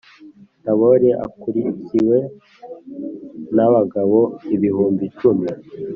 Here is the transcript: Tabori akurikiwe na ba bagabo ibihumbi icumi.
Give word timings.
Tabori 0.63 1.09
akurikiwe 1.25 2.17
na 3.55 3.65
ba 3.71 3.75
bagabo 3.75 4.19
ibihumbi 4.55 5.03
icumi. 5.09 5.47